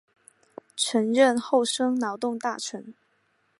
[0.75, 2.95] 曾任厚生劳动大臣。